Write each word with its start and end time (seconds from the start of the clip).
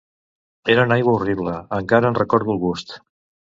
Era 0.75 0.85
una 0.89 0.97
aigua 1.01 1.13
horrible; 1.19 1.55
encara 1.79 2.13
en 2.15 2.21
recordo 2.23 2.59
el 2.59 2.65
gust 2.69 3.01